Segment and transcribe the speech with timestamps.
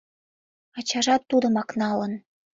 [0.77, 2.11] Ачажат тудымак налын.